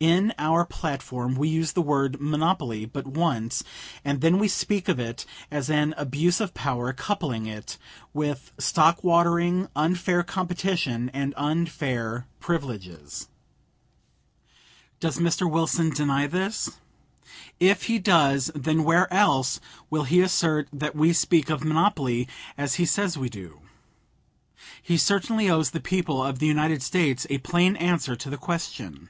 In 0.00 0.34
our 0.36 0.66
platform 0.66 1.34
we 1.34 1.48
use 1.48 1.72
the 1.72 1.80
word 1.80 2.20
"monopoly" 2.20 2.84
but 2.84 3.06
once, 3.06 3.64
and 4.04 4.20
then 4.20 4.38
we 4.38 4.48
speak 4.48 4.86
of 4.86 5.00
it 5.00 5.24
as 5.50 5.70
an 5.70 5.94
abuse 5.96 6.42
of 6.42 6.52
power, 6.52 6.92
coupling 6.92 7.46
it 7.46 7.78
with 8.12 8.52
stock 8.58 9.02
watering, 9.02 9.66
unfair 9.74 10.22
competition 10.22 11.08
and 11.14 11.32
unfair 11.38 12.26
privileges. 12.38 13.28
Does 15.00 15.16
Mr. 15.16 15.50
Wilson 15.50 15.88
deny 15.88 16.26
this? 16.26 16.72
If 17.58 17.84
he 17.84 17.98
does, 17.98 18.50
then 18.54 18.84
where 18.84 19.10
else 19.10 19.58
will 19.88 20.04
he 20.04 20.20
assert 20.20 20.68
that 20.70 20.94
we 20.94 21.14
speak 21.14 21.48
of 21.48 21.64
monopoly 21.64 22.28
as 22.58 22.74
he 22.74 22.84
says 22.84 23.16
we 23.16 23.30
do? 23.30 23.60
He 24.82 24.98
certainly 24.98 25.48
owes 25.48 25.70
the 25.70 25.80
people 25.80 26.22
of 26.22 26.40
the 26.40 26.46
United 26.46 26.82
States 26.82 27.26
a 27.30 27.38
plain 27.38 27.74
answer 27.76 28.14
to 28.14 28.28
the 28.28 28.36
question. 28.36 29.08